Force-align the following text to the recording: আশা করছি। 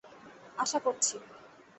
আশা 0.57 0.79
করছি। 0.79 1.15